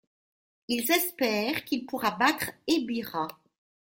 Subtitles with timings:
[0.67, 3.27] Ils espèrent qu’il pourra battre Ebirah.